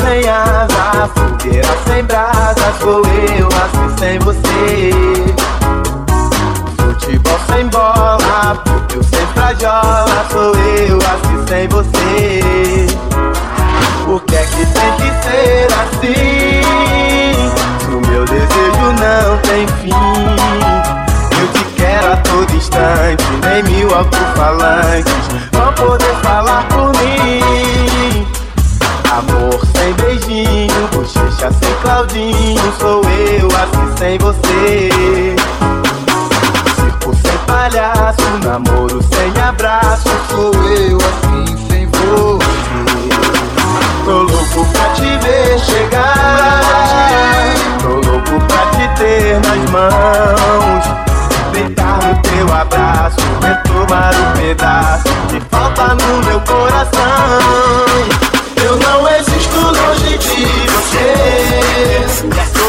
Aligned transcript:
sem 0.00 0.28
asa, 0.28 1.08
fogueira 1.14 1.68
sem 1.86 2.04
brasa, 2.04 2.72
sou 2.80 3.02
eu 3.04 3.48
assim 3.48 3.96
sem 3.98 4.18
você. 4.18 4.90
Futebol 6.76 7.38
sem 7.50 7.66
bola, 7.68 8.62
eu 8.94 9.02
sem 9.02 9.26
frajola, 9.34 10.26
sou 10.30 10.54
eu 10.54 10.98
assim 10.98 11.46
sem 11.48 11.68
você. 11.68 12.86
Por 14.04 14.20
que 14.22 14.36
é 14.36 14.44
que 14.44 14.66
tem 14.66 14.92
que 14.96 15.10
ser 15.22 15.68
assim? 15.82 16.60
O 17.88 18.06
meu 18.08 18.24
desejo 18.24 18.92
não 19.00 19.38
tem 19.38 19.66
fim. 19.78 19.90
Eu 21.40 21.46
te 21.52 21.64
quero 21.76 22.12
a 22.12 22.16
todo 22.16 22.56
instante, 22.56 23.24
nem 23.42 23.62
mil 23.62 23.94
alto-falantes 23.94 25.14
vão 25.52 25.72
poder 25.74 26.14
falar 26.22 26.29
Claudinho, 32.20 32.72
sou 32.78 33.02
eu 33.04 33.46
assim 33.46 33.96
sem 33.96 34.18
você. 34.18 34.90
Circo 36.76 37.14
sem 37.14 37.38
palhaço, 37.46 38.20
namoro 38.44 39.02
sem 39.02 39.42
abraço, 39.42 40.10
sou 40.28 40.52
eu 40.64 40.98
assim 40.98 41.56
sem 41.70 41.86
você. 41.86 42.00
Tô 44.04 44.18
louco 44.22 44.66
pra 44.72 44.88
te 44.90 45.16
ver 45.24 45.58
chegar, 45.60 46.60
tô 47.80 47.88
louco 47.88 48.38
pra 48.48 48.66
te 48.76 48.86
ter 48.98 49.40
nas 49.40 49.70
mãos 49.70 50.84
deitar 51.52 51.98
no 52.04 52.20
teu 52.22 52.54
abraço, 52.54 53.16
retomar 53.42 54.12
um 54.14 54.32
pedaço 54.38 55.08
de 55.28 55.40
falta 55.50 55.94
no 55.94 56.24
meu 56.26 56.40
coração. 56.40 57.00
Eu 58.62 58.76
não 58.76 59.08
existo 59.08 59.29
longe 59.72 60.18
de 60.18 60.44
você, 60.72 62.59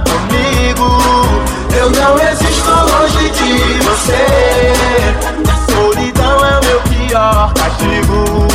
comigo. 0.00 0.98
Eu 1.76 1.90
não 1.90 2.18
existo 2.18 2.70
longe 2.70 3.30
de 3.30 3.78
você. 3.84 4.72
A 5.48 5.72
solidão 5.72 6.44
é 6.44 6.58
o 6.58 6.64
meu 6.64 6.80
pior 6.82 7.52
castigo. 7.54 8.48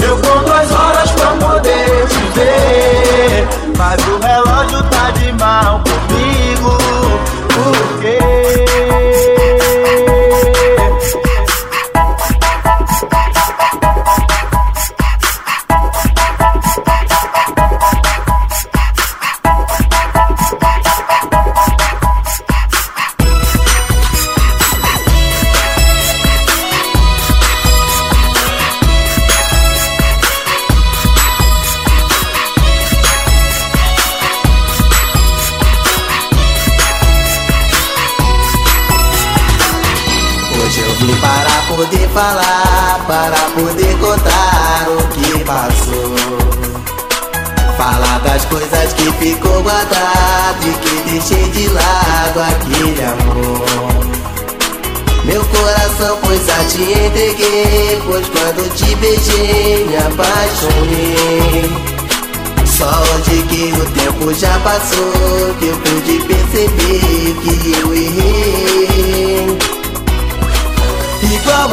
Eu 0.00 0.16
conto 0.18 0.52
as 0.52 0.70
horas 0.72 1.10
pra 1.12 1.30
poder 1.46 2.06
te 2.08 2.38
ver. 2.38 3.48
Mas 3.76 4.00
o 4.08 4.25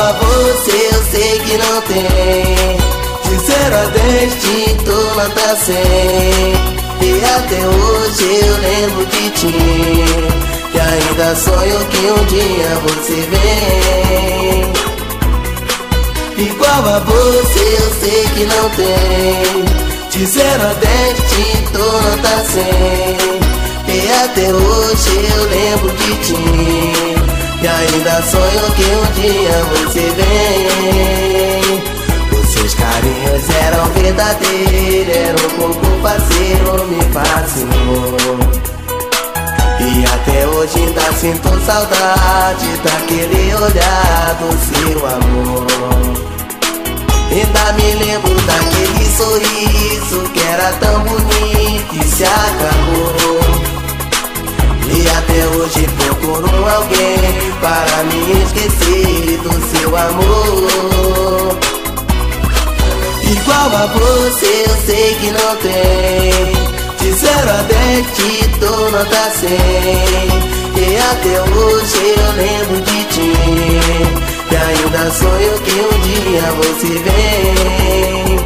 Igual 0.03 0.15
a 0.15 0.19
você 0.19 0.89
eu 0.91 1.01
sei 1.11 1.39
que 1.39 1.57
não 1.57 1.81
tem. 1.83 2.75
De 3.23 3.35
zero 3.45 3.75
a 3.75 3.85
dez 3.85 4.33
tinto 4.41 4.91
nota 5.15 5.55
cem. 5.55 6.53
E 6.99 7.23
até 7.23 7.65
hoje 7.65 8.25
eu 8.45 8.57
lembro 8.57 9.05
de 9.05 9.29
ti. 9.29 9.55
E 10.73 10.79
ainda 10.79 11.35
sonho 11.37 11.79
que 11.85 12.05
um 12.11 12.25
dia 12.25 12.69
você 12.83 13.15
vem. 13.31 14.73
Igual 16.47 16.85
a 16.85 16.99
você 16.99 17.63
eu 17.79 17.89
sei 18.01 18.27
que 18.35 18.43
não 18.43 18.69
tem. 18.71 19.63
De 20.11 20.25
zero 20.25 20.63
a 20.63 20.73
dez 20.73 21.17
tinto 21.29 21.79
nota 21.79 22.43
cem. 22.51 23.39
E 23.87 24.11
até 24.25 24.51
hoje 24.51 25.13
eu 25.37 25.43
lembro 25.49 25.91
de 25.91 26.15
ti 26.25 27.32
e 27.63 27.67
ainda 27.67 28.21
sonho 28.23 28.71
que 28.75 28.83
um 28.83 29.05
dia 29.13 29.63
você 29.71 30.11
vem 30.17 31.81
Os 32.37 32.49
seus 32.51 32.73
carinhos 32.73 33.49
eram 33.65 33.85
verdadeiros 33.93 35.15
Era 35.15 35.47
um 35.47 35.49
pouco 35.57 35.85
parceiro, 36.01 36.85
me 36.87 37.01
fascinou 37.13 38.17
E 39.79 40.05
até 40.05 40.45
hoje 40.47 40.77
ainda 40.79 41.13
sinto 41.13 41.65
saudade 41.65 42.67
daquele 42.83 43.55
olhar 43.55 44.35
do 44.39 44.51
seu 44.59 45.07
amor. 45.07 45.65
Ainda 47.31 47.73
me 47.73 47.95
lembro 48.03 48.35
daquele 48.41 49.05
sorriso 49.15 50.29
que 50.33 50.41
era 50.41 50.73
tão 50.73 50.99
bonito 50.99 51.95
e 51.95 52.03
se 52.03 52.23
acabou. 52.25 53.72
E 54.95 55.09
até 55.09 55.47
hoje 55.47 55.87
procuro 55.97 56.69
alguém 56.69 57.17
para 57.59 58.03
me 58.03 58.43
esquecer 58.43 59.39
do 59.39 59.51
seu 59.75 59.89
amor. 59.97 61.57
Igual 63.23 63.75
a 63.75 63.87
você 63.87 64.65
eu 64.67 64.75
sei 64.85 65.15
que 65.15 65.31
não 65.31 65.55
tem. 65.57 66.53
De 66.99 67.11
zero 67.13 67.49
a 67.49 67.63
dez 67.63 68.05
te 68.15 68.47
dou 68.59 68.91
nota 68.91 69.31
cem. 69.39 70.53
E 70.75 70.97
até 71.11 71.41
hoje 71.41 72.15
eu 72.17 72.31
lembro 72.37 72.81
de 72.81 73.03
ti. 73.05 73.33
E 74.51 74.55
ainda 74.55 75.11
sonho 75.11 75.53
que 75.63 75.73
um 75.81 75.93
dia 76.01 76.45
você 76.57 76.91
vem. 76.99 78.39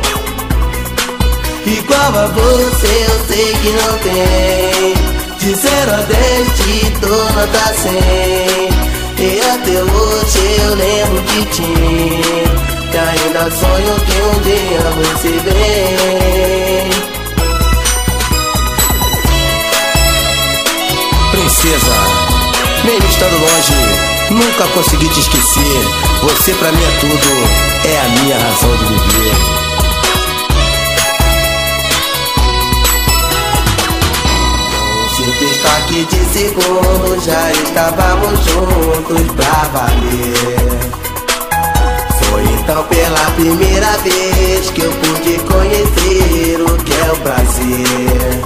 Igual 1.77 2.13
a 2.15 2.27
você 2.27 2.91
eu 3.09 3.17
sei 3.27 3.53
que 3.61 3.69
não 3.71 3.97
tem 3.99 5.06
De 5.47 5.55
zero 5.55 5.93
a 5.93 6.01
dez 6.01 6.47
te 6.57 6.89
dou 6.99 7.23
nota 7.31 7.73
cem 7.81 8.67
E 9.17 9.39
até 9.39 9.81
hoje 9.81 10.43
eu 10.59 10.75
lembro 10.75 11.21
de 11.21 11.45
ti 11.45 11.63
E 12.91 12.97
ainda 12.97 13.49
sonho 13.55 13.95
que 14.05 14.21
um 14.23 14.41
dia 14.41 14.81
você 14.97 15.29
vem 15.29 16.89
princesa. 21.31 21.95
Mesmo 22.83 23.07
estando 23.09 23.39
longe, 23.39 23.73
nunca 24.31 24.67
consegui 24.73 25.07
te 25.07 25.19
esquecer. 25.21 25.81
Você 26.23 26.53
pra 26.55 26.73
mim 26.73 26.83
é 26.83 26.99
tudo, 26.99 27.87
é 27.87 27.99
a 27.99 28.09
minha 28.19 28.37
razão 28.37 28.75
de 28.75 28.83
viver. 28.83 29.66
Simples 35.67 35.67
toque 35.67 36.05
de 36.05 36.23
segundo, 36.31 37.19
já 37.23 37.51
estávamos 37.51 38.39
juntos 38.45 39.21
pra 39.35 39.67
valer. 39.73 40.79
Foi 42.19 42.43
então 42.43 42.83
pela 42.83 43.31
primeira 43.31 43.97
vez 43.97 44.69
que 44.69 44.81
eu 44.81 44.91
pude 44.91 45.39
conhecer 45.39 46.61
o 46.61 46.77
que 46.83 46.93
é 46.93 47.11
o 47.11 47.17
prazer. 47.17 48.39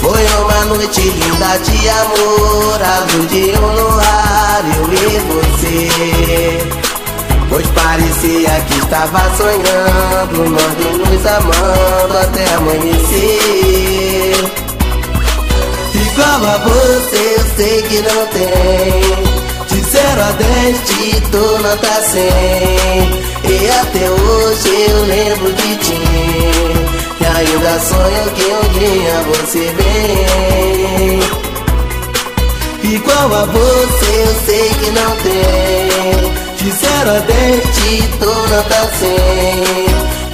Foi 0.00 0.24
uma 0.44 0.64
noite 0.66 1.00
linda 1.00 1.58
de 1.58 1.88
amor, 1.88 2.80
a 2.82 3.00
luz 3.12 3.28
de 3.30 3.52
um 3.58 3.74
luar, 3.74 4.62
eu 4.76 4.92
e 4.92 5.18
você. 5.28 5.88
Pois 7.48 7.66
parecia 7.68 8.60
que 8.66 8.78
estava 8.78 9.18
sonhando, 9.36 10.50
nós 10.50 10.74
nos 11.10 11.26
amando 11.26 12.18
até 12.18 12.44
amanhecer. 12.54 14.61
Igual 16.12 16.44
a 16.44 16.58
você, 16.58 17.36
eu 17.38 17.44
sei 17.56 17.82
que 17.84 18.02
não 18.02 18.26
tem. 18.26 19.00
De 19.66 19.80
zero 19.90 20.20
a 20.20 20.32
dez 20.32 20.76
te 20.84 21.20
dou 21.30 21.58
nota 21.60 22.02
cem. 22.02 23.08
E 23.48 23.70
até 23.70 24.10
hoje 24.10 24.90
eu 24.90 25.04
lembro 25.06 25.50
de 25.54 25.76
ti. 25.76 25.98
E 27.18 27.24
ainda 27.24 27.80
sonho 27.80 28.30
que 28.34 28.44
um 28.52 28.68
dia 28.78 29.22
você 29.26 29.72
vem. 29.78 31.20
Igual 32.92 33.34
a 33.34 33.44
você 33.46 34.10
eu 34.26 34.34
sei 34.44 34.68
que 34.68 34.90
não 34.90 35.16
tem. 35.16 36.30
De 36.58 36.70
zero 36.72 37.10
a 37.10 37.20
dez 37.20 37.62
te 37.74 38.02
dou 38.18 38.48
nota 38.48 38.90
cem. 38.98 39.64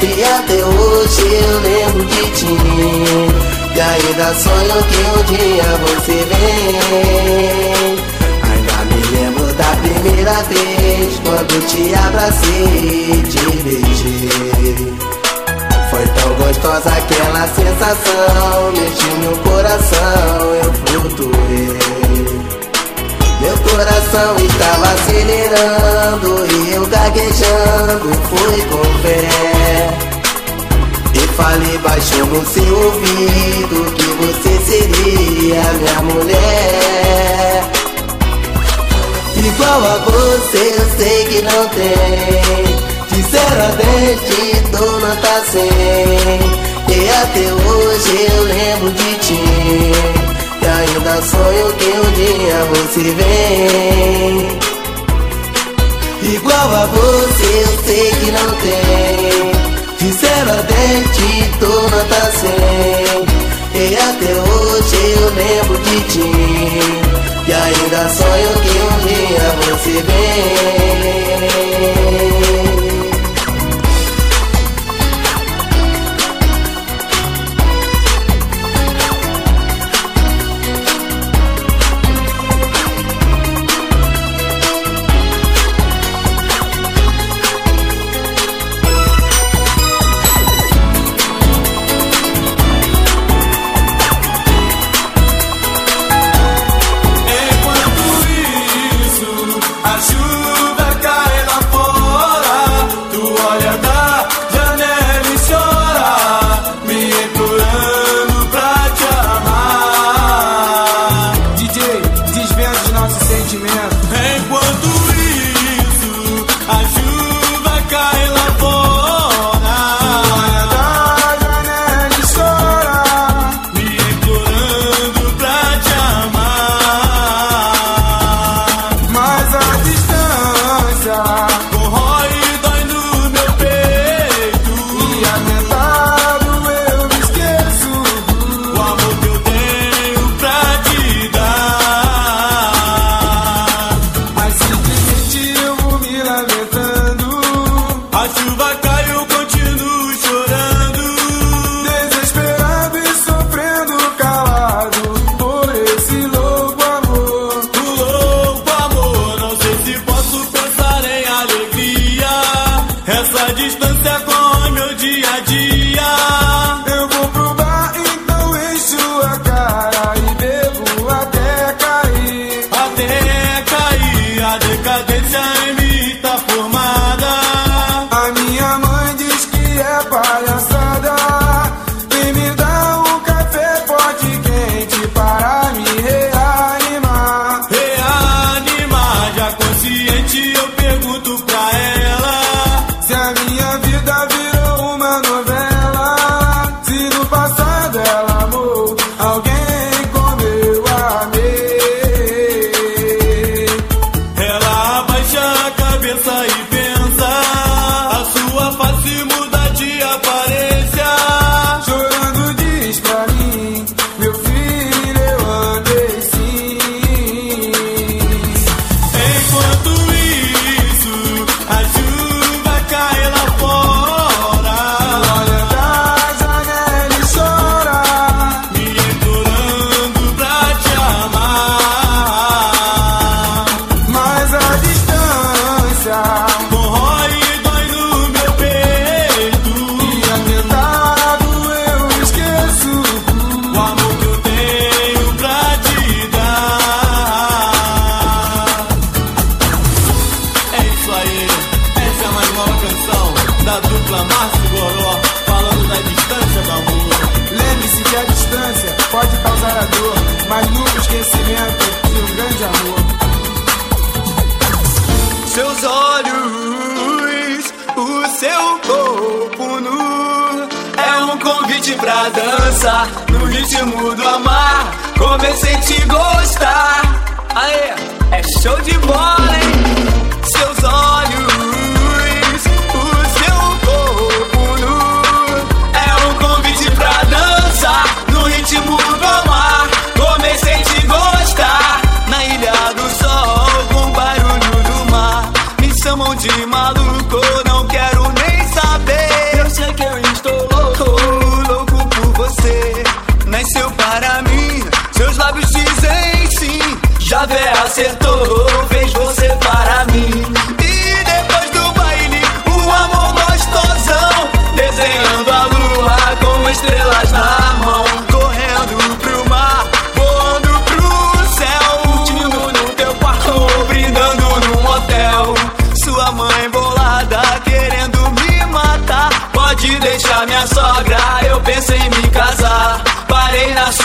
E 0.03 0.25
até 0.25 0.55
hoje 0.55 1.23
eu 1.23 1.61
lembro 1.61 2.05
de 2.05 2.31
ti 2.33 3.58
E 3.79 3.81
ainda 3.81 4.35
sonho 4.35 4.83
que 4.89 4.99
um 5.07 5.23
dia 5.23 5.63
você 5.83 6.17
vem. 6.25 6.75
Ainda 8.43 8.77
me 8.87 9.01
lembro 9.17 9.47
da 9.55 9.71
primeira 9.77 10.43
vez 10.43 11.21
Quando 11.23 11.55
te 11.69 11.95
abracei 11.95 13.13
e 13.13 13.23
te 13.23 13.45
beijei. 13.63 14.97
Foi 15.91 16.05
tão 16.09 16.35
gostosa 16.45 16.91
aquela 16.91 17.47
sensação 17.47 18.73
Mexeu 18.73 19.17
meu 19.19 19.37
coração, 19.45 20.55
eu 20.65 20.73
flutuei. 20.73 21.79
Meu 23.41 23.57
coração 23.59 24.37
estava 24.45 24.89
acelerando 24.89 26.47
E 26.53 26.75
eu 26.75 26.85
gaguejando 26.89 28.13
fui 28.29 28.61
com 28.63 28.83
fé 29.03 30.08
E 31.15 31.27
falei 31.37 31.79
baixo 31.79 32.25
no 32.27 32.45
seu 32.47 32.77
ouvido 32.85 33.93
Que 33.95 34.07
você 34.21 34.59
seria 34.67 35.63
minha 35.73 36.03
mulher. 36.03 37.71
Igual 39.37 39.85
a 39.85 39.99
você 39.99 40.75
eu 40.77 40.87
sei 40.97 41.25
que 41.27 41.43
não 41.43 41.69
tem. 41.69 42.89
Sinceramente 43.09 44.63
tô 44.71 44.85
nota 45.01 45.45
100 45.51 45.63
E 46.89 47.11
até 47.23 47.53
hoje 47.53 48.27
eu 48.33 48.43
lembro 48.45 48.91
de 48.93 49.15
ti. 49.17 49.43
E 50.61 50.67
ainda 50.67 51.23
sonho 51.23 51.73
que 51.75 51.89
um 51.89 52.11
dia 52.13 52.59
você 52.71 53.03
vem. 53.15 54.59
Igual 56.35 56.75
a 56.75 56.87
você 56.87 57.47
eu 57.63 57.85
sei 57.85 58.11
que 58.11 58.31
não 58.33 58.51
tem 58.57 59.48
Sinceramente 59.99 61.51
tô 61.59 61.67
nota 61.67 62.31
100 62.31 62.51
E 63.75 63.97
até 63.97 64.33
hoje 64.33 64.97
eu 65.21 65.27
lembro 65.35 65.77
de 65.79 66.01
ti. 66.03 66.31
E 67.47 67.53
ainda 67.53 68.09
sonho 68.09 68.53
que 68.63 68.79
um 68.79 68.97
dia 69.07 69.47
você 69.67 69.95
vem 70.03 70.39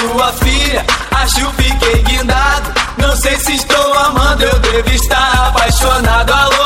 sua 0.03 0.33
filha. 0.33 0.85
Acho 1.11 1.49
fiquei 1.51 2.03
guindado. 2.03 2.71
Não 2.97 3.15
sei 3.15 3.39
se 3.39 3.55
estou 3.55 3.93
amando 3.93 4.43
Eu 4.43 4.59
devo 4.59 4.89
estar 4.89 5.47
apaixonado. 5.47 6.31
Alô 6.31 6.62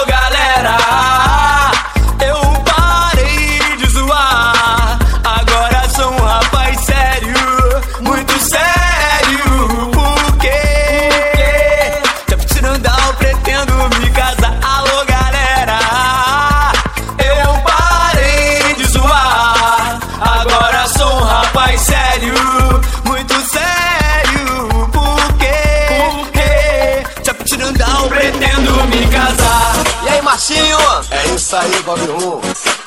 91. 31.88 32.42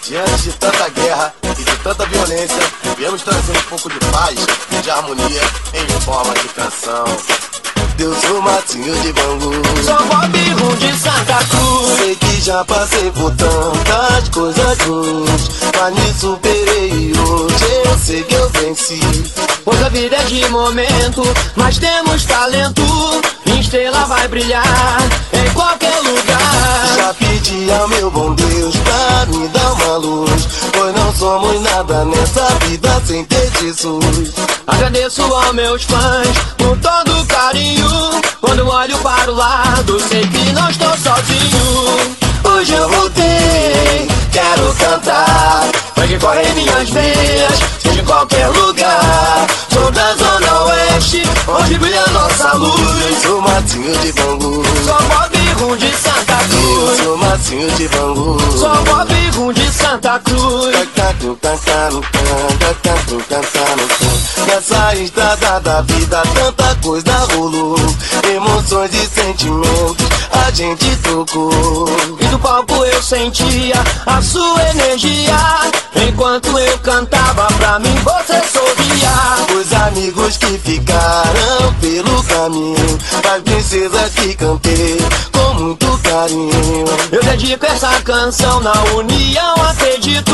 Diante 0.07 0.43
de 0.43 0.53
tanta 0.59 0.91
guerra 0.91 1.35
e 1.43 1.65
de 1.65 1.77
tanta 1.77 2.05
violência, 2.05 2.61
viemos 2.99 3.23
trazer 3.23 3.57
um 3.57 3.63
pouco 3.63 3.89
de 3.89 3.99
paz 4.13 4.37
e 4.73 4.83
de 4.83 4.91
harmonia 4.91 5.43
em 5.73 6.01
forma 6.03 6.35
de 6.35 6.49
canção. 6.49 7.05
Deus 7.97 8.23
o 8.25 8.43
matinho 8.43 8.95
de 9.01 9.13
Bangu 9.13 9.53
Sou 9.85 10.07
Bob 10.07 10.39
Rum 10.39 10.75
de 10.77 10.99
Santa 10.99 11.39
Cruz 11.51 11.99
Sei 11.99 12.17
que 12.17 12.41
já 12.41 12.65
passei 12.65 13.11
por 13.11 13.31
tantas 13.37 14.29
coisas 14.31 14.79
ruins 14.79 15.51
Mas 15.79 15.95
me 15.95 16.15
superei 16.15 16.89
e 16.89 17.13
hoje 17.19 17.83
eu 17.85 17.99
sei 17.99 18.23
que 18.23 18.35
eu 18.35 18.49
venci 18.49 19.01
Hoje 19.67 19.85
a 19.85 19.89
vida 19.91 20.17
é 20.17 20.25
de 20.25 20.49
momento 20.49 21.23
Mas 21.57 21.77
temos 21.77 22.25
talento 22.25 22.83
Estrela 23.71 24.05
vai 24.07 24.27
brilhar 24.27 24.99
em 25.33 25.53
qualquer 25.53 25.97
lugar. 26.01 26.97
Já 26.97 27.15
pedi 27.15 27.71
ao 27.71 27.87
meu 27.87 28.11
bom 28.11 28.35
Deus 28.35 28.75
pra 28.79 29.27
me 29.27 29.47
dar 29.47 29.73
uma 29.75 29.97
luz, 29.97 30.49
pois 30.73 30.93
não 30.93 31.15
somos 31.15 31.61
nada 31.61 32.05
nessa 32.05 32.47
vida 32.67 33.01
sem 33.07 33.25
ter 33.27 33.49
Jesus. 33.61 34.33
Agradeço 34.67 35.23
aos 35.23 35.55
meus 35.55 35.85
fãs 35.85 36.37
por 36.59 36.77
todo 36.79 37.25
carinho. 37.27 37.89
Quando 38.41 38.67
olho 38.67 38.99
para 38.99 39.31
o 39.31 39.37
lado, 39.37 40.01
sei 40.01 40.27
que 40.27 40.53
não 40.53 40.69
estou 40.69 40.97
sozinho. 40.97 42.17
Hoje 42.43 42.73
eu 42.73 42.89
voltei, 42.89 44.09
quero 44.33 44.75
cantar, 44.81 45.69
corre 46.21 46.43
em 46.43 46.55
minhas 46.55 46.91
veias, 46.91 47.61
qualquer 48.11 48.49
lugar. 48.49 49.47
Sou 49.73 49.91
da 49.93 50.15
Zona 50.17 50.65
Oeste, 50.65 51.23
onde 51.47 51.79
brilha 51.79 52.05
nossa 52.09 52.53
luz. 52.55 53.23
sou 53.23 53.41
Matinho 53.41 53.97
de 53.99 54.13
Bangu. 54.13 54.63
Sou 54.85 54.99
Bob 55.09 55.40
Rum 55.61 55.77
de 55.77 55.95
Santa 55.95 56.39
Eu 56.43 56.87
Cruz. 56.87 57.03
sou 57.03 57.17
Matinho 57.19 57.71
de 57.73 57.89
Bangu. 57.89 58.41
Sou 58.59 58.75
Bob 58.85 59.53
de 59.53 59.73
Santa 59.73 60.19
Cruz. 60.21 60.75
Cantando, 60.95 61.37
cantando, 61.37 62.03
cantando, 62.59 63.25
cantando. 63.29 64.21
Nessa 64.47 64.95
estrada 64.95 65.61
da 65.61 65.83
vida 65.83 66.23
tanta 66.35 66.75
coisa 66.83 67.13
rolou 67.35 67.77
Emoções 68.35 68.91
e 68.95 69.07
sentimentos 69.07 70.09
a 70.33 70.51
gente 70.51 70.97
tocou 70.97 71.89
E 72.21 72.27
do 72.27 72.39
palco 72.39 72.85
eu 72.85 73.03
sentia 73.03 73.75
a 74.07 74.23
sua 74.23 74.63
energia. 74.71 75.37
Enquanto 76.09 76.59
eu 76.59 76.79
cantava 76.79 77.47
pra 77.59 77.79
mim, 77.79 77.95
você 77.97 78.41
sorria. 78.49 79.61
Os 79.61 79.73
amigos 79.73 80.37
que 80.37 80.59
ficaram 80.59 81.75
pelo 81.81 82.23
caminho 82.25 82.99
As 83.33 83.43
princesas 83.43 84.13
que 84.15 84.35
cantei 84.35 84.99
com 85.33 85.50
muito 85.61 85.99
carinho 85.99 86.85
Eu 87.13 87.23
dedico 87.23 87.67
essa 87.67 88.01
canção 88.03 88.61
na 88.61 88.73
união, 88.97 89.55
acredito. 89.69 90.33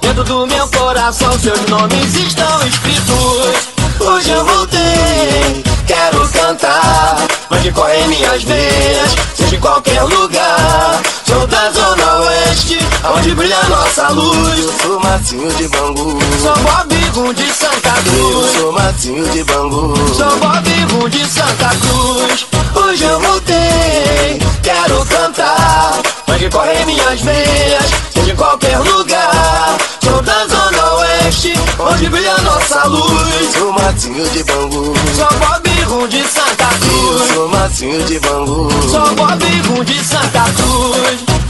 Dentro 0.00 0.24
do 0.24 0.46
meu 0.46 0.68
coração, 0.68 1.38
seus 1.38 1.60
nomes 1.66 2.14
estão 2.14 2.66
escritos. 2.66 3.76
Hoje 3.98 4.30
eu 4.30 4.44
voltei, 4.44 5.64
quero 5.86 6.28
cantar 6.28 7.16
Mas 7.48 7.62
que 7.62 7.72
corre 7.72 7.96
em 8.00 8.08
minhas 8.08 8.42
veias, 8.42 9.14
seja 9.34 9.56
em 9.56 9.60
qualquer 9.60 10.02
lugar. 10.02 11.00
Sou 11.26 11.46
da 11.46 11.70
Zona 11.70 12.16
Oeste, 12.20 12.78
onde 13.16 13.34
brilha 13.34 13.62
nossa 13.68 14.08
luz. 14.10 14.58
Eu 14.58 14.72
sou 14.82 15.00
Matinho 15.00 15.52
de 15.54 15.68
Bangu 15.68 16.18
Sou 16.42 16.56
Bob 16.58 16.94
Rum 17.14 17.32
de 17.32 17.52
Santa 17.52 17.94
Eu 18.06 18.30
Cruz. 18.30 18.52
sou 18.58 18.72
Matinho 18.72 19.28
de 19.30 19.44
Bangu 19.44 19.94
Sou 20.14 20.36
Bob 20.38 20.68
Rum 20.92 21.08
de 21.08 21.26
Santa 21.26 21.70
Cruz. 21.80 22.46
Hoje 22.74 23.04
eu 23.04 23.18
voltei, 23.20 23.65
que 26.38 26.50
corre 26.50 26.74
em 26.82 26.86
minhas 26.86 27.20
veias, 27.20 27.84
seja 28.12 28.32
em 28.32 28.36
qualquer 28.36 28.78
lugar. 28.78 29.76
Sou 30.02 30.22
da 30.22 30.46
Zona 30.46 30.94
Oeste, 30.96 31.54
onde 31.78 32.08
brilha 32.08 32.36
nossa 32.38 32.80
Eu 32.84 32.90
luz. 32.90 33.52
sou 33.58 33.72
Matinho 33.72 34.28
de 34.30 34.44
Bangu 34.44 34.94
Sou 35.16 35.38
Bob 35.38 35.82
Rum 35.84 36.08
de 36.08 36.22
Santa 36.28 36.64
Eu 36.64 36.78
Cruz. 37.18 37.32
sou 37.34 37.48
Matinho 37.48 38.02
de 38.04 38.18
Bangu 38.20 38.68
Sou 38.90 39.14
Bob 39.14 39.44
Rum 39.68 39.84
de 39.84 40.04
Santa 40.04 40.44
Cruz. 40.56 41.45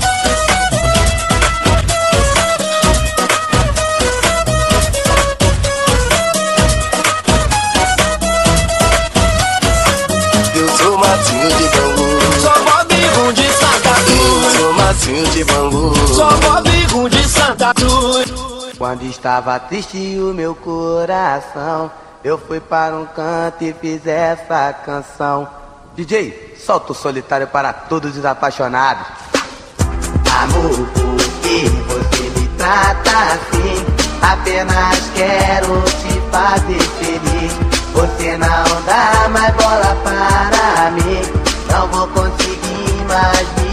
De 15.07 15.45
Bangu 15.45 15.95
Sou 16.09 16.37
Bob 16.39 16.69
Rum 16.91 17.09
de 17.09 17.23
Santa 17.29 17.73
Cruz. 17.75 18.29
Quando 18.77 19.05
estava 19.05 19.57
triste 19.61 19.97
o 20.19 20.35
meu 20.35 20.53
coração, 20.53 21.93
eu 22.25 22.37
fui 22.37 22.59
para 22.59 22.97
um 22.97 23.07
canto 23.07 23.63
e 23.63 23.73
fiz 23.73 24.05
essa 24.05 24.73
canção. 24.85 25.49
DJ, 25.95 26.57
solta 26.59 26.91
o 26.91 26.95
solitário 26.95 27.47
para 27.47 27.73
todos 27.73 28.17
os 28.17 28.25
apaixonados. 28.25 29.07
Amor, 30.43 30.89
por 30.89 31.41
que 31.41 31.69
você 31.69 32.41
me 32.41 32.49
trata 32.59 33.11
assim? 33.33 33.87
Apenas 34.23 35.11
quero 35.15 35.83
te 36.03 36.21
fazer 36.33 36.81
feliz. 36.99 37.53
Você 37.95 38.37
não 38.37 38.83
dá 38.85 39.29
mais 39.29 39.55
bola 39.55 39.97
para 40.03 40.91
mim. 40.91 41.23
Não 41.71 41.87
vou 41.93 42.09
conseguir 42.09 43.05
mais 43.07 43.39
ti. 43.39 43.66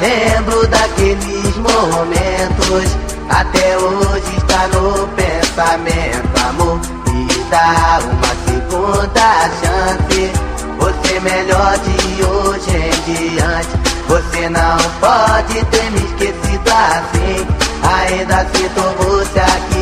Lembro 0.00 0.66
daqueles 0.68 1.56
momentos. 1.56 2.96
Até 3.28 3.76
hoje 3.78 4.36
está 4.36 4.68
no 4.68 5.06
pensamento, 5.08 6.48
amor. 6.48 6.80
Me 7.06 7.26
dá 7.50 8.00
uma 8.02 8.32
segunda 8.46 9.50
chance. 9.60 10.32
Você 10.78 11.20
melhor 11.20 11.78
de 11.78 12.24
hoje 12.24 12.70
em 12.76 13.34
diante. 13.34 13.68
Você 14.08 14.48
não 14.48 14.76
pode 15.00 15.64
ter 15.66 15.90
me 15.90 15.98
esquecido 15.98 16.70
assim. 16.70 17.46
Ainda 17.82 18.46
sinto 18.52 18.80
você 18.98 19.40
aqui 19.40 19.72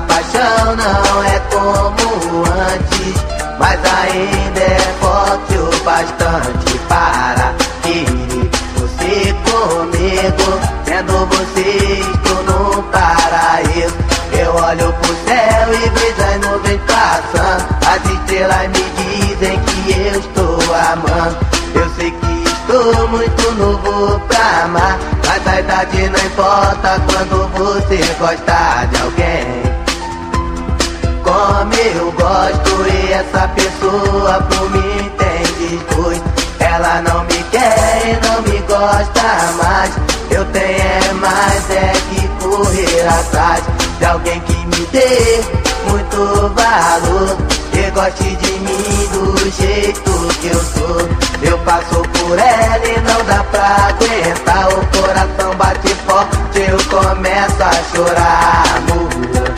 paixão 0.00 0.76
não 0.76 1.22
é 1.24 1.38
como 1.50 2.44
antes, 2.46 3.24
mas 3.58 3.80
ainda 3.84 4.60
é 4.60 4.78
forte 5.00 5.54
o 5.56 5.84
bastante 5.84 6.78
para 6.88 7.33
estrelas 18.34 18.68
me 18.68 18.84
dizem 18.96 19.60
que 19.60 19.92
eu 20.08 20.20
estou 20.20 20.58
amando. 20.74 21.36
Eu 21.74 21.88
sei 21.96 22.10
que 22.10 22.44
estou 22.44 23.08
muito 23.08 23.52
novo 23.52 24.20
pra 24.26 24.64
amar. 24.64 24.98
Mas 25.26 25.46
a 25.46 25.60
idade 25.60 26.08
não 26.08 26.26
importa 26.26 27.00
quando 27.06 27.48
você 27.52 27.98
gosta 28.18 28.86
de 28.90 29.02
alguém 29.02 29.74
como 31.22 31.72
eu 31.74 32.12
gosto 32.12 32.86
e 32.86 33.12
essa 33.12 33.48
pessoa 33.48 34.42
por 34.42 34.70
mim 34.70 35.10
tem 35.16 35.68
desgosto 35.68 36.22
Ela 36.60 37.00
não 37.00 37.24
me 37.24 37.42
quer 37.50 38.02
e 38.04 38.26
não 38.26 38.42
me 38.42 38.58
gosta 38.68 39.62
mais 39.62 39.90
Eu 40.30 40.44
tenho 40.52 40.82
é 40.82 41.12
mais 41.14 41.70
é 41.70 41.92
que 42.10 42.28
correr 42.44 43.08
atrás 43.08 43.64
De 43.98 44.04
alguém 44.04 44.38
que 44.40 44.66
me 44.66 44.86
dê 44.92 45.40
muito 45.88 46.52
valor 46.54 47.63
E 47.76 47.90
goste 47.90 48.36
de 48.36 48.52
mim 48.60 49.08
do 49.12 49.36
jeito 49.50 50.10
que 50.40 50.46
eu 50.48 50.60
sou 50.60 51.08
Eu 51.42 51.58
passo 51.58 52.02
por 52.02 52.38
ela 52.38 52.86
e 52.86 53.00
não 53.00 53.24
dá 53.24 53.44
pra 53.44 53.88
aguentar 53.88 54.68
O 54.68 54.98
coração 54.98 55.54
bate 55.56 55.94
forte, 56.06 56.60
eu 56.60 56.78
começo 56.88 57.62
a 57.62 57.72
chorar 57.94 58.64
amor 58.76 59.54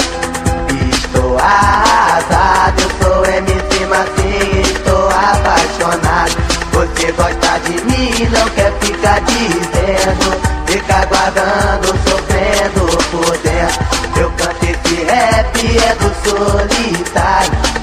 Estou 0.93 1.39
arrasado, 1.39 2.83
eu 2.83 2.91
sou 3.03 3.25
MC 3.27 3.87
Massinho, 3.87 4.61
estou 4.63 5.09
apaixonado. 5.09 6.37
Você 6.73 7.13
gosta 7.13 7.59
de 7.61 7.81
mim, 7.85 8.29
não 8.31 8.49
quer 8.51 8.73
ficar 8.81 9.21
dizendo, 9.21 10.67
fica 10.67 11.07
guardando, 11.07 11.87
sofrendo 12.09 12.87
por 13.11 13.39
dentro. 13.39 14.21
Eu 14.21 14.31
canto 14.33 14.65
esse 14.65 15.05
rap, 15.05 15.79
é 15.79 15.95
do 15.95 16.11
solitário. 16.29 17.76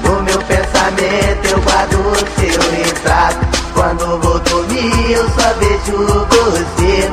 Pensamento 1.14 1.48
eu 1.48 1.60
guardo 1.60 1.94
o 1.94 2.16
seu 2.40 2.70
retrato. 2.72 3.38
Quando 3.74 4.20
vou 4.20 4.38
dormir, 4.40 5.12
eu 5.12 5.28
só 5.30 5.54
vejo 5.60 6.26
você. 6.28 7.10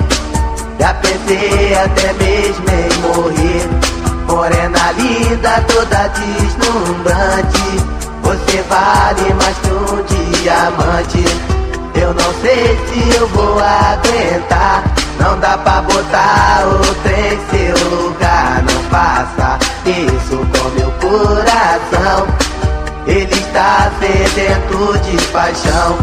Já 0.80 0.94
pensei 0.96 1.76
até 1.76 2.14
mesmo 2.14 2.66
em 2.70 2.98
morrer. 3.02 3.92
Morena 4.28 4.92
linda, 4.94 5.64
toda 5.68 6.08
deslumbrante 6.08 7.62
Você 8.24 8.64
vale 8.70 9.34
mais 9.34 9.58
que 9.58 9.68
um 9.68 10.42
diamante 10.42 11.26
Eu 11.96 12.14
não 12.14 12.34
sei 12.42 12.80
se 12.88 13.18
eu 13.18 13.28
vou 13.28 13.60
aguentar 13.60 14.84
Não 15.20 15.38
dá 15.40 15.58
pra 15.58 15.82
botar 15.82 16.64
outra 16.66 17.12
em 17.12 17.40
seu 17.52 17.90
lugar 17.90 18.64
Não 18.64 18.84
faça 18.90 19.60
isso 19.86 20.38
com 20.38 20.70
meu 20.80 20.92
coração 21.02 22.31
Ele 23.12 23.30
está 23.30 23.92
sedento 24.00 24.98
de 25.00 25.28
paixão. 25.28 25.98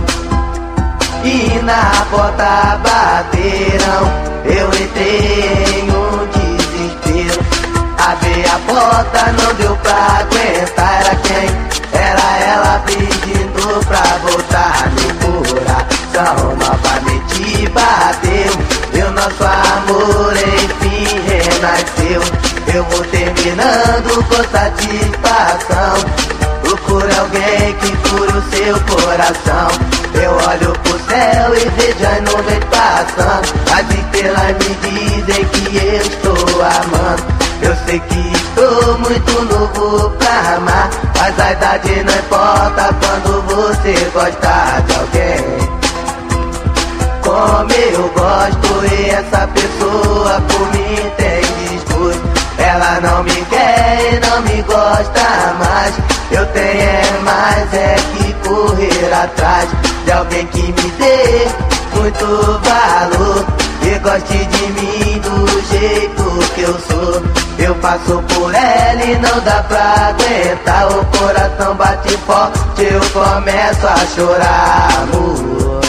E 1.24 1.58
na 1.62 2.06
porta 2.10 2.78
bateram 2.82 4.04
Eu 4.44 4.68
entrei 4.68 5.64
em 5.78 5.90
um 5.90 6.26
desespero. 6.28 7.40
Abri 7.96 8.44
a 8.44 8.58
porta, 8.70 9.32
não 9.32 9.54
deu 9.54 9.74
pra 9.78 10.20
aguentar 10.20 11.00
Era 11.00 11.16
quem? 11.16 11.48
Era 11.98 12.38
ela 12.46 12.82
pedindo 12.84 13.86
pra 13.86 14.04
voltar 14.22 14.90
Meu 14.92 15.42
coração. 15.54 16.56
Novamente 16.56 17.68
bateu 17.70 18.78
o 19.06 19.12
nosso 19.12 19.44
amor 19.44 20.34
enfim 20.36 21.20
renasceu. 21.26 22.20
Eu 22.74 22.84
vou 22.84 23.02
terminando 23.04 24.24
com 24.28 24.44
satisfação 24.50 26.37
Procure 26.88 27.14
alguém 27.18 27.74
que 27.74 27.96
cure 28.08 28.38
o 28.38 28.42
seu 28.50 28.80
coração. 28.80 29.68
Eu 30.14 30.32
olho 30.32 30.72
pro 30.80 30.98
céu 31.06 31.54
e 31.54 31.68
vejo 31.76 32.06
as 32.06 32.20
nuvens 32.22 32.64
passando. 32.70 33.48
As 33.70 33.84
estrelas 33.94 34.56
me 34.56 34.74
dizem 34.80 35.44
que 35.44 35.76
eu 35.76 36.00
estou 36.00 36.62
amando. 36.62 37.22
Eu 37.60 37.76
sei 37.84 38.00
que 38.00 38.32
estou 38.32 38.98
muito 39.00 39.42
novo 39.52 40.10
pra 40.10 40.54
amar 40.56 40.88
Mas 41.18 41.38
a 41.40 41.52
idade 41.52 42.04
não 42.04 42.14
importa 42.14 42.94
quando 43.02 43.42
você 43.42 44.10
gosta 44.14 44.80
de 44.86 44.94
alguém. 44.94 45.68
Como 47.22 47.72
eu 47.72 48.08
gosto 48.08 48.94
e 48.94 49.10
essa 49.10 49.46
pessoa 49.48 50.40
por 50.40 50.66
mim 50.72 51.10
tem 51.16 51.42
desgosto 51.68 52.22
Ela 52.56 53.00
não 53.00 53.22
me 53.24 53.44
quer 53.44 54.14
e 54.14 54.20
não 54.26 54.40
me 54.42 54.62
gosta 54.62 55.27
atrás 59.22 59.68
De 60.04 60.12
alguém 60.12 60.46
que 60.46 60.62
me 60.62 60.90
dê 60.92 61.68
muito 61.94 62.26
valor. 62.26 63.44
E 63.82 63.98
goste 64.00 64.44
de 64.44 64.66
mim 64.72 65.18
do 65.20 65.62
jeito 65.70 66.54
que 66.54 66.60
eu 66.62 66.78
sou. 66.78 67.22
Eu 67.58 67.74
passo 67.76 68.22
por 68.34 68.54
ela 68.54 69.02
e 69.02 69.18
não 69.18 69.40
dá 69.40 69.62
pra 69.62 70.08
aguentar. 70.08 70.88
O 70.88 71.04
coração 71.18 71.74
bate 71.74 72.16
forte, 72.18 72.82
eu 72.82 73.00
começo 73.12 73.86
a 73.86 74.06
chorar 74.14 74.88
Amor, 75.02 75.80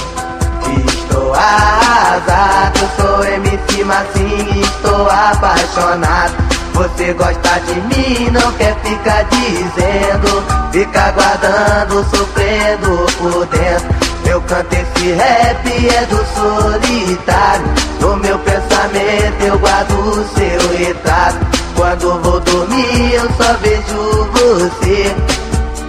estou 0.88 1.34
arrasado 1.34 2.80
Sou 2.96 3.24
MC 3.24 3.84
Massinho, 3.84 4.62
estou 4.62 5.08
apaixonado 5.10 6.59
você 6.74 7.14
gosta 7.14 7.60
de 7.62 7.74
mim, 7.82 8.30
não 8.32 8.52
quer 8.54 8.76
ficar 8.84 9.24
dizendo. 9.24 10.44
Fica 10.72 11.12
guardando, 11.12 12.06
sofrendo 12.10 13.06
por 13.18 13.46
dentro. 13.48 14.10
Eu 14.30 14.42
canto 14.42 14.74
esse 14.74 15.12
rap, 15.14 15.88
é 15.88 16.06
do 16.06 16.24
solitário. 16.36 17.66
No 18.00 18.16
meu 18.18 18.38
pensamento 18.40 19.42
eu 19.42 19.58
guardo 19.60 20.26
seu 20.36 20.78
retrato. 20.78 21.38
Quando 21.76 22.22
vou 22.22 22.40
dormir 22.42 23.14
eu 23.14 23.28
só 23.38 23.54
vejo 23.62 24.30
você. 24.34 25.16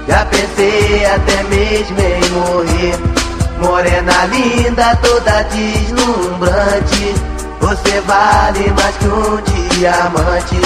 Já 0.09 0.25
pensei 0.27 1.05
até 1.05 1.43
mesmo 1.45 1.99
em 2.01 2.31
morrer. 2.31 2.99
Morena 3.61 4.25
linda, 4.27 4.97
toda 5.03 5.43
deslumbrante 5.43 7.30
Você 7.61 8.01
vale 8.01 8.71
mais 8.73 8.97
que 8.97 9.07
um 9.07 9.41
diamante. 9.77 10.61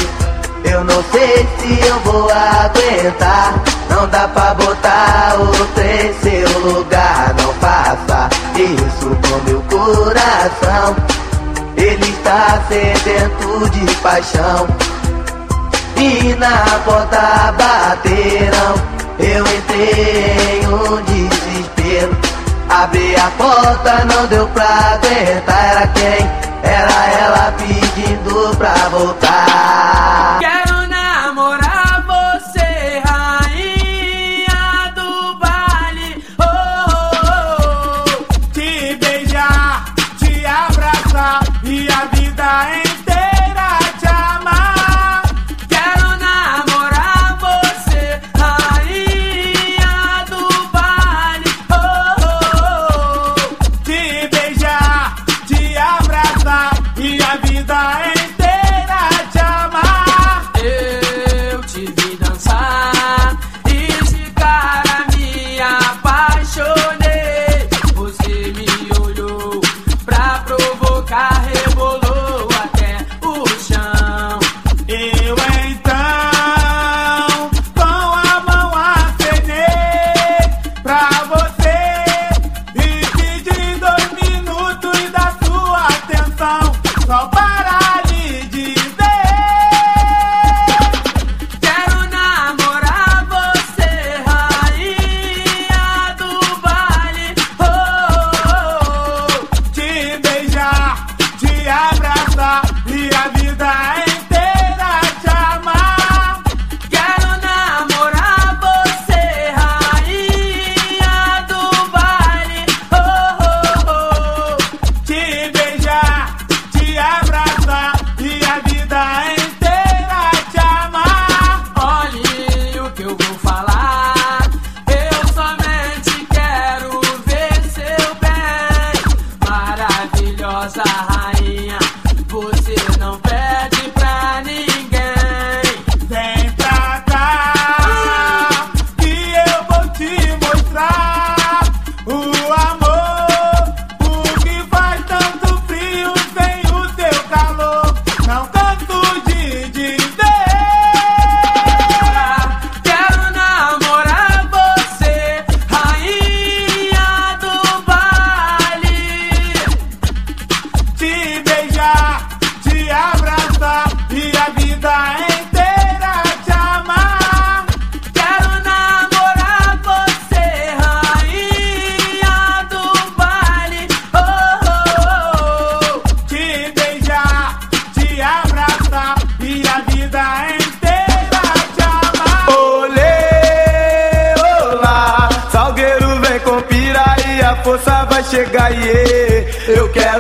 Eu 0.65 0.85
não 0.85 1.03
sei 1.13 1.47
se 1.59 1.87
eu 1.87 1.99
vou 2.01 2.29
aguentar. 2.31 3.55
Não 3.91 4.09
dá 4.09 4.29
pra 4.29 4.55
botar 4.55 5.37
outra 5.39 5.85
em 5.85 6.15
seu 6.15 6.59
lugar. 6.61 7.35
Não 7.41 7.53
faça 7.55 8.29
isso 8.57 9.17
com 9.29 9.51
meu 9.51 9.61
coração. 9.63 10.97
Ele 11.77 12.09
está 12.09 12.63
sedento 12.69 13.69
de 13.71 13.95
paixão. 13.97 14.67
E 15.97 16.35
na 16.35 16.81
porta 16.85 17.55
bateram 17.57 18.75
Eu 19.19 19.45
entrei 19.47 20.61
em 20.61 20.67
um 20.67 21.03
desespero 21.03 22.34
Abri 22.83 23.15
a 23.15 23.31
porta, 23.39 24.05
não 24.05 24.27
deu 24.27 24.49
pra 24.49 24.65
aguentar 24.65 25.65
Era 25.65 25.87
quem? 25.89 26.31
Era 26.63 27.07
ela 27.21 27.55
pedindo 27.57 28.57
pra 28.57 28.75
voltar 28.91 30.39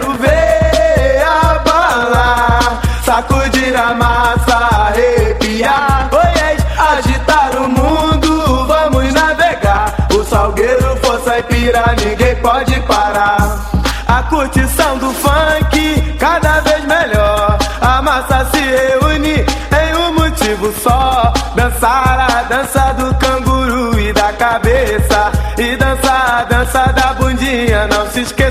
quero 0.04 0.12
ver 0.18 1.24
bala 1.64 2.80
sacudir 3.04 3.74
a 3.74 3.94
massa, 3.94 4.56
arrepiar, 4.56 6.10
oi, 6.12 6.96
agitar 6.96 7.50
o 7.56 7.68
mundo, 7.68 8.66
vamos 8.66 9.12
navegar. 9.12 9.94
O 10.14 10.24
salgueiro, 10.24 10.96
força 11.02 11.38
e 11.38 11.42
pira, 11.44 11.94
ninguém 12.04 12.36
pode 12.36 12.78
parar. 12.82 13.60
A 14.06 14.22
curtição 14.24 14.98
do 14.98 15.10
funk, 15.12 16.16
cada 16.18 16.60
vez 16.60 16.84
melhor. 16.84 17.58
A 17.80 18.02
massa 18.02 18.46
se 18.52 18.60
reúne 18.60 19.44
em 19.44 19.94
um 19.96 20.14
motivo 20.14 20.72
só: 20.82 21.32
dançar 21.54 22.20
a 22.20 22.42
dança 22.42 22.92
do 22.94 23.14
canguru 23.14 23.98
e 23.98 24.12
da 24.12 24.32
cabeça. 24.32 25.32
E 25.56 25.76
dançar 25.76 26.40
a 26.40 26.44
dança 26.44 26.92
da 26.92 27.14
bundinha, 27.14 27.86
não 27.86 28.10
se 28.10 28.20
esqueça. 28.20 28.44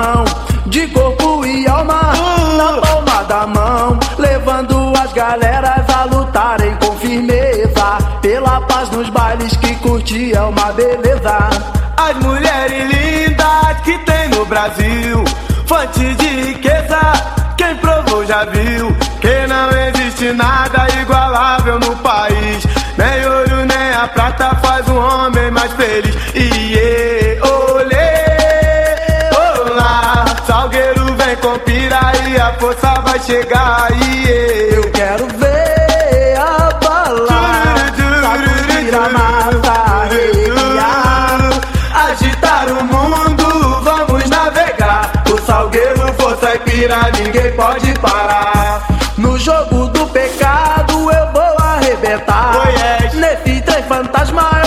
Emoção. 0.00 0.24
De 0.66 0.86
corpo 0.88 1.44
e 1.44 1.66
alma, 1.68 2.12
na 2.56 2.80
palma 2.80 3.24
da 3.24 3.46
mão. 3.46 3.98
Levando 4.18 4.92
as 4.98 5.12
galeras 5.12 5.88
a 5.88 6.04
lutarem 6.04 6.74
com 6.76 6.96
firmeza. 6.96 7.98
Pela 8.22 8.60
paz 8.62 8.90
nos 8.90 9.08
bailes 9.10 9.56
que 9.56 9.74
curtir 9.76 10.34
é 10.34 10.42
uma 10.42 10.72
beleza. 10.72 11.38
As 11.96 12.16
mulheres 12.24 12.90
lindas 12.90 13.80
que 13.84 13.98
tem 13.98 14.28
no 14.30 14.44
Brasil, 14.46 15.24
fonte 15.66 16.14
de 16.14 16.28
riqueza, 16.28 16.69
e 32.28 32.40
a 32.40 32.52
força 32.58 32.94
vai 33.06 33.18
chegar. 33.20 33.88
E 33.92 34.74
Eu 34.74 34.90
quero 34.90 35.26
ver 35.38 36.36
a 36.38 36.70
bala, 36.84 37.28
sacudir 37.28 38.94
a 38.94 39.00
arrepiar. 40.04 41.50
Agitar 41.94 42.68
o 42.68 42.84
mundo, 42.84 43.80
vamos 43.82 44.28
navegar. 44.28 45.12
O 45.32 45.38
salgueiro, 45.46 46.12
força 46.14 46.54
e 46.54 46.58
pira, 46.60 47.10
ninguém 47.18 47.52
pode 47.52 47.92
parar. 48.00 48.86
No 49.16 49.38
jogo 49.38 49.86
do 49.88 50.06
pecado 50.08 50.92
eu 50.92 51.32
vou 51.32 51.56
arrebentar. 51.58 52.52
Oh, 52.56 52.68
yes. 52.68 53.14
Nesse 53.14 53.60
trem 53.62 53.82
fantasma 53.84 54.59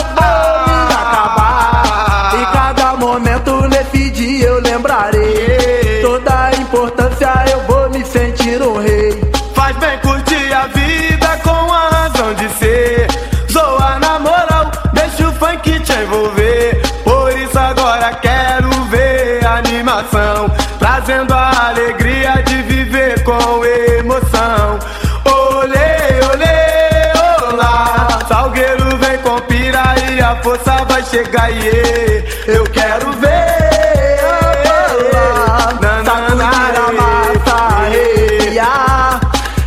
a 30.53 30.57
força 30.57 30.85
vai 30.85 31.03
chegar. 31.03 31.51
E 31.51 32.23
eu 32.47 32.63
quero 32.65 33.11
ver 33.13 34.19
a 34.23 35.73
bala. 35.73 36.05
Sacudir 36.05 36.77
a 36.77 36.91
massa, 36.93 37.55
arrepiar. 37.79 39.19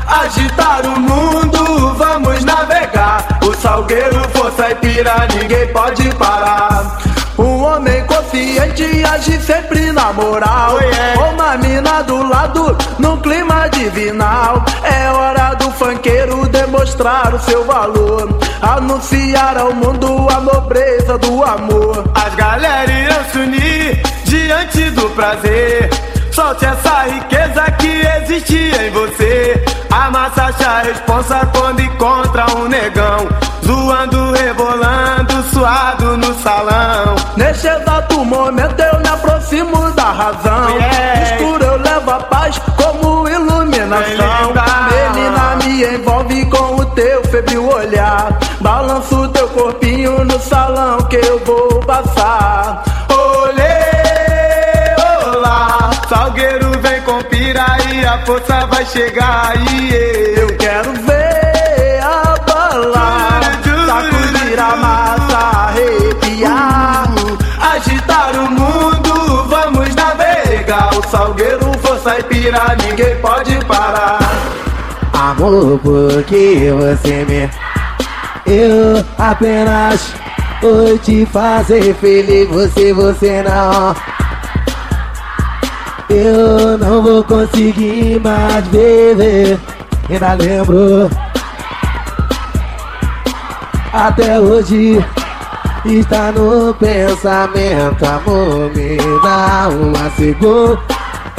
Agitar 0.07 0.87
o 0.87 1.01
mundo, 1.01 1.94
vamos 1.94 2.44
navegar. 2.44 3.27
O 3.42 3.55
salgueiro, 3.55 4.29
força 4.31 4.70
e 4.70 4.75
pira, 4.77 5.27
ninguém 5.35 5.66
pode 5.72 6.09
parar. 6.14 6.99
Um 7.38 7.64
homem 7.64 8.05
consciente 8.07 9.05
age 9.05 9.40
sempre 9.42 9.92
na 9.92 10.12
moral. 10.12 10.79
Oh. 11.18 11.35
Uma 11.35 11.57
mina 11.57 12.03
do 12.03 12.22
lado, 12.29 12.77
num 12.99 13.16
clima 13.18 13.68
divinal. 13.68 14.64
É 14.83 15.11
hora 15.11 15.55
do 15.55 15.70
funkeiro 15.72 16.46
demonstrar 16.49 17.35
o 17.35 17.40
seu 17.40 17.64
valor. 17.64 18.36
Anunciar 18.66 19.57
ao 19.57 19.72
mundo 19.72 20.26
a 20.29 20.40
nobreza 20.40 21.16
do 21.18 21.44
amor. 21.44 22.05
As 22.14 22.35
galera 22.35 22.90
irão 22.90 23.24
se 23.31 23.38
unir 23.38 24.02
diante 24.24 24.90
do 24.90 25.09
prazer. 25.11 25.88
Solte 26.33 26.66
essa 26.66 27.05
riqueza 27.05 27.62
que 27.79 28.02
existe 28.18 28.57
em 28.57 28.90
você. 28.90 29.64
A 29.90 30.11
massa 30.11 30.46
acha 30.46 30.68
a 30.68 30.83
responsa 30.83 31.48
quando 31.57 31.81
encontra 31.81 32.44
um 32.57 32.68
negão. 32.68 33.29
Zoando, 33.64 34.33
rebolando, 34.33 35.42
suado 35.55 36.16
no 36.16 36.35
salão. 36.42 37.14
Neste 37.37 37.68
exato 37.68 38.24
momento 38.24 38.81
eu 38.81 39.00
me 39.00 39.09
aproximo 39.09 39.90
da 39.92 40.11
razão. 40.11 40.70
Yeah. 40.70 41.22
Escuro 41.22 41.64
eu 41.64 41.79
levo 41.79 42.11
a 42.11 42.18
paz 42.18 42.61
como 42.76 43.29
iluminação. 43.29 44.52
Menina, 45.14 45.57
me 45.64 45.85
envolve 45.85 46.26
que 51.20 51.26
eu 51.26 51.38
vou 51.40 51.81
passar. 51.81 52.85
Olê, 53.09 53.64
olá, 55.24 55.90
Salgueiro 56.09 56.70
vem 56.81 57.00
com 57.02 57.22
pira 57.24 57.64
e 57.90 58.05
a 58.05 58.18
força 58.24 58.66
vai 58.66 58.85
chegar. 58.85 59.55
E 59.57 59.94
eu 60.38 60.46
Quero 60.59 60.92
ver 60.92 62.00
a 62.02 62.35
bala, 62.46 63.40
sacudir 63.87 64.59
a 64.59 64.76
massa, 64.76 65.38
arrepiar. 65.68 67.07
agitar 67.74 68.35
o 68.37 68.50
mundo, 68.50 69.44
vamos 69.48 69.94
navegar. 69.94 70.90
O 70.98 71.09
Salgueiro, 71.09 71.72
força 71.81 72.18
e 72.18 72.22
pira, 72.24 72.76
ninguém 72.85 73.16
pode 73.16 73.64
parar. 73.64 74.18
Amor, 75.12 75.79
porque 75.79 76.70
você 76.79 77.24
me. 77.24 77.50
Eu 78.46 79.05
apenas 79.18 80.14
vou 80.61 80.99
te 80.99 81.27
fazer 81.27 81.95
feliz. 81.95 82.49
Você, 82.49 82.92
você 82.92 83.42
não. 83.42 83.95
Eu 86.09 86.79
não 86.79 87.03
vou 87.03 87.25
conseguir 87.25 88.21
mais 88.21 88.66
viver. 88.69 89.59
Ainda 90.09 90.35
lembro. 90.35 91.11
Até 93.92 94.38
hoje 94.38 95.05
está 95.85 96.33
no 96.33 96.75
pensamento. 96.75 98.05
Amor, 98.05 98.71
me 98.75 98.97
dá 99.23 99.69
uma 99.69 100.11
segunda. 100.11 100.79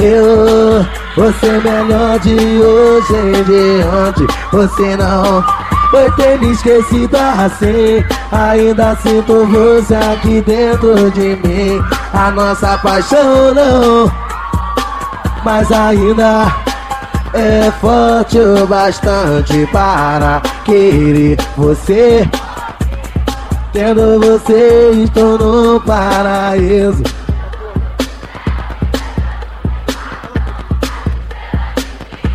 Eu, 0.00 0.86
você 1.16 1.60
melhor 1.60 2.18
de 2.20 2.36
hoje 2.36 3.14
em 3.14 3.44
diante. 3.44 4.26
Você 4.52 4.96
não 4.96 5.67
vai 5.92 6.10
ter 6.12 6.38
me 6.38 6.52
esquecido 6.52 7.16
assim. 7.16 8.04
Ainda 8.32 8.96
sinto 8.96 9.46
você 9.46 9.94
aqui 9.94 10.42
dentro 10.42 11.10
de 11.10 11.36
mim. 11.46 11.82
A 12.12 12.30
nossa 12.30 12.78
paixão 12.78 13.54
não, 13.54 14.10
mas 15.44 15.70
ainda 15.72 16.46
é 17.34 17.70
forte 17.80 18.38
o 18.38 18.66
bastante 18.66 19.66
para 19.72 20.40
querer 20.64 21.36
você. 21.56 22.28
Tendo 23.72 24.18
você, 24.18 24.90
estou 25.04 25.38
no 25.38 25.80
paraíso. 25.80 27.02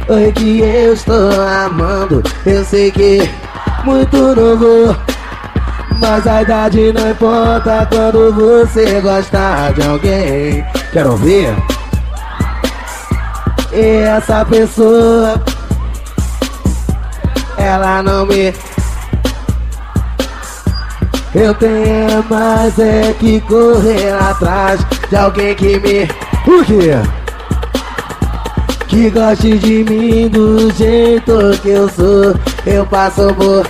Oi 0.10 0.34
que 0.34 0.60
eu 0.60 0.94
estou 0.94 1.32
amando 1.42 2.22
Eu 2.46 2.66
sei 2.66 2.92
que 2.92 3.28
muito 3.84 4.18
novo 4.18 4.96
Mas 6.00 6.26
a 6.26 6.42
idade 6.42 6.94
não 6.94 7.12
importa 7.12 7.88
Quando 7.92 8.34
você 8.34 9.02
gosta 9.02 9.72
de 9.76 9.84
alguém 9.84 10.66
Quero 10.92 11.12
ouvir? 11.12 11.54
E 13.72 14.04
essa 14.04 14.46
pessoa 14.46 15.42
Ela 17.58 18.04
não 18.04 18.26
me 18.26 18.54
Eu 21.36 21.54
tenho 21.56 22.24
mais 22.30 22.78
é 22.80 23.14
que 23.20 23.42
correr 23.42 24.14
atrás 24.14 24.80
De 25.10 25.16
alguém 25.16 25.56
que 25.56 25.80
me 25.80 26.04
O 26.48 26.64
quê? 26.64 26.92
Que 28.88 29.10
goste 29.10 29.58
de 29.58 29.84
mim 29.84 30.28
do 30.30 30.72
jeito 30.72 31.60
que 31.64 31.70
eu 31.70 31.90
sou 31.90 32.53
Eu 32.66 32.86
passo 32.86 33.34
por 33.36 33.68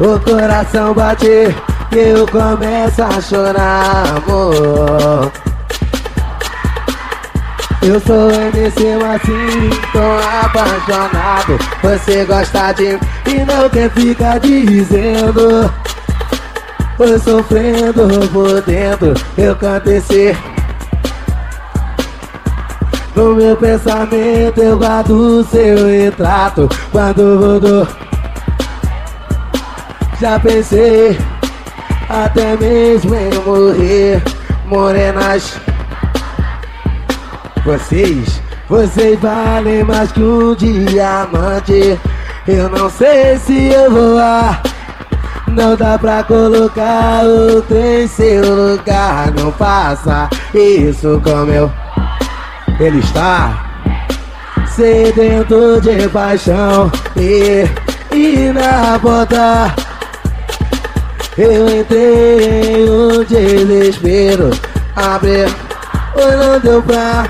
O 0.00 0.20
coração 0.20 0.92
bate 0.92 1.54
e 1.92 1.96
eu 1.96 2.26
começo 2.26 3.02
a 3.02 3.20
chorar, 3.20 4.04
amor. 4.16 5.32
Eu 7.82 8.00
sou 8.00 8.30
MC 8.30 8.98
assim, 9.14 9.70
tô 9.92 10.44
apaixonado. 10.44 11.58
Você 11.82 12.24
gosta 12.24 12.72
de 12.72 12.94
mim 12.94 12.98
e 13.26 13.44
não 13.44 13.68
quer 13.70 13.90
ficar 13.90 14.40
dizendo. 14.40 15.72
Foi 16.96 17.18
sofrendo 17.18 18.28
por 18.32 18.60
dentro, 18.62 19.14
eu 19.38 19.54
canto. 19.54 19.86
No 23.16 23.34
meu 23.34 23.56
pensamento 23.56 24.60
eu 24.60 24.78
guardo 24.78 25.42
seu 25.50 25.86
retrato. 25.86 26.68
Quando 26.92 27.38
rodou 27.38 27.88
Já 30.20 30.38
pensei 30.38 31.18
Até 32.10 32.54
mesmo 32.58 33.14
em 33.14 33.30
morrer. 33.42 34.22
Morenas 34.66 35.58
Vocês 37.64 38.42
Vocês 38.68 39.18
valem 39.18 39.82
mais 39.82 40.12
que 40.12 40.20
um 40.20 40.54
diamante. 40.54 41.98
Eu 42.46 42.68
não 42.68 42.90
sei 42.90 43.38
se 43.38 43.68
eu 43.68 43.90
vou 43.90 44.14
lá. 44.16 44.60
Não 45.48 45.74
dá 45.74 45.96
pra 45.96 46.22
colocar 46.22 47.22
outro 47.24 47.76
em 47.78 48.06
seu 48.06 48.42
lugar 48.42 49.32
Não 49.32 49.50
faça 49.52 50.28
isso 50.52 51.18
com 51.24 51.46
meu 51.46 51.85
ele 52.78 52.98
está 52.98 53.66
sedento 54.66 55.80
de 55.80 56.08
paixão 56.08 56.90
e, 57.16 57.64
e 58.14 58.52
na 58.52 58.98
porta 58.98 59.74
eu 61.38 61.80
entrei 61.80 62.84
em 62.84 62.90
um 62.90 63.24
desespero. 63.24 64.50
Abre, 64.94 65.44
oi 66.14 66.36
não 66.36 66.60
deu 66.60 66.82
pra 66.82 67.28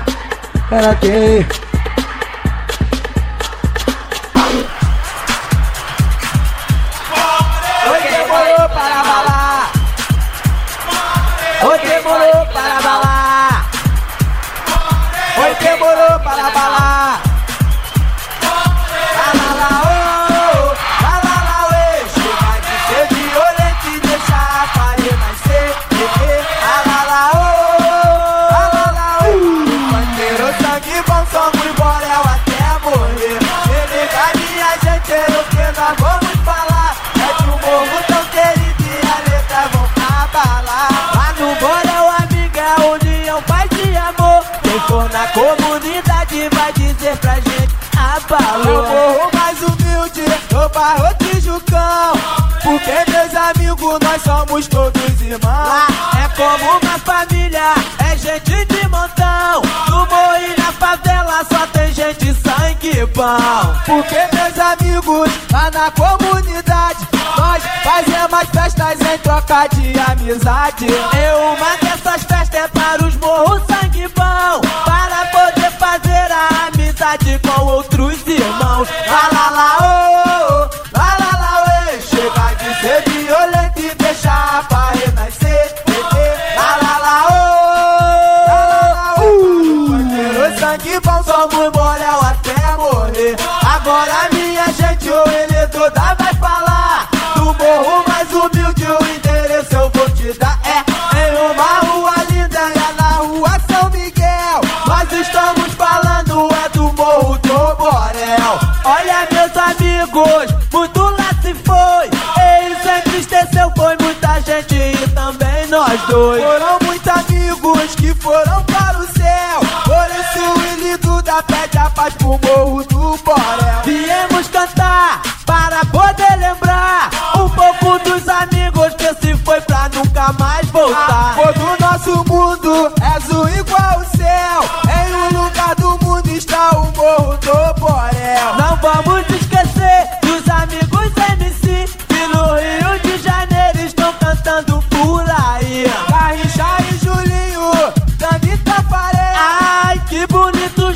Era 45.17 45.27
quem 46.27 46.41
Eu 48.67 48.83
morro 48.83 49.31
mais 49.33 49.59
humilde, 49.63 50.21
no 50.51 50.69
barro 50.69 51.11
de 51.15 51.39
Jucão. 51.39 52.13
Porque 52.61 53.11
meus 53.11 53.35
amigos, 53.35 53.99
nós 54.03 54.21
somos 54.21 54.67
todos 54.67 55.21
irmãos. 55.21 55.87
É 56.23 56.27
como 56.35 56.77
uma 56.77 56.99
família, 56.99 57.73
é 57.97 58.15
gente 58.15 58.65
de 58.65 58.87
montão. 58.89 59.63
No 59.89 60.05
morro 60.05 60.35
e 60.37 60.61
na 60.61 60.71
favela 60.73 61.43
só 61.51 61.65
tem 61.67 61.91
gente 61.91 62.35
sangue 62.35 63.03
bom. 63.15 63.75
Porque 63.87 64.35
meus 64.35 64.59
amigos, 64.59 65.31
lá 65.51 65.71
na 65.71 65.89
comunidade 65.91 67.07
Nós 67.37 67.63
fazemos 67.83 68.49
festas 68.53 69.01
em 69.01 69.17
troca 69.17 69.67
de 69.69 69.93
amizade. 69.99 70.85
E 70.85 71.53
uma 71.53 71.77
dessas 71.77 72.23
festas 72.23 72.53
é 72.53 72.67
para 72.67 73.03
os 73.03 73.15
morros 73.15 73.63
sangue 73.65 74.07
bom 74.09 74.66
outros 77.65 78.25
irmãos. 78.27 78.87
Lá 79.07 79.29
lá 79.33 79.49
lá 79.49 80.11
oh, 80.13 80.16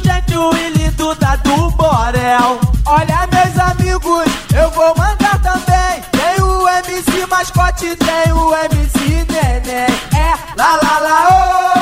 gente, 0.03 0.37
o 0.37 0.51
Duda 0.97 1.37
do 1.37 1.71
Borel. 1.71 2.59
Olha, 2.85 3.27
meus 3.31 3.59
amigos, 3.59 4.25
eu 4.53 4.69
vou 4.71 4.93
mandar 4.95 5.39
também. 5.41 6.03
Tem 6.11 6.43
o 6.43 6.67
MC 6.67 7.25
Mascote, 7.27 7.95
tem 7.95 8.33
o 8.33 8.53
MC 8.55 9.25
Neném. 9.29 9.87
É 10.13 10.37
lá 10.57 10.79
lá 10.83 10.99
lá, 10.99 11.73
oh, 11.75 11.80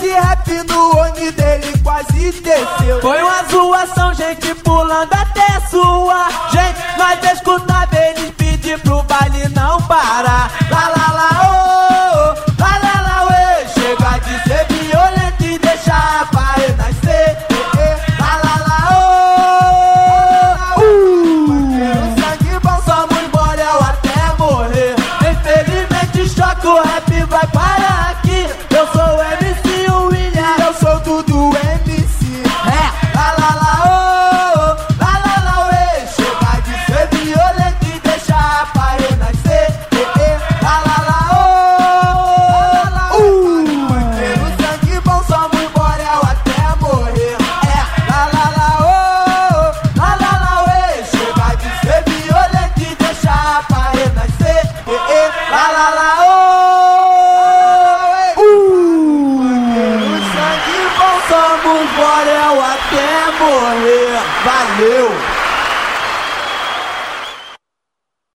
esse 0.00 0.12
rap 0.12 0.48
no 0.64 0.96
oni 0.96 1.30
dele, 1.30 1.78
quase 1.82 2.32
desceu. 2.40 3.00
Foi 3.02 3.22
uma 3.22 3.44
zoação, 3.44 4.14
gente 4.14 4.54
pulando 4.56 5.12
até 5.12 5.60
sua. 5.68 6.09